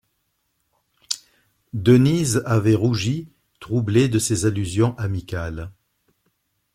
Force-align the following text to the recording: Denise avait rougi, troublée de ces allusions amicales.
Denise 1.73 2.41
avait 2.47 2.73
rougi, 2.73 3.29
troublée 3.59 4.09
de 4.09 4.17
ces 4.17 4.47
allusions 4.47 4.97
amicales. 4.97 5.71